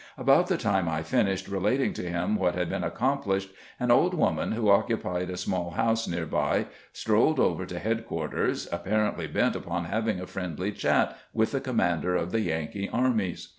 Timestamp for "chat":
10.71-11.15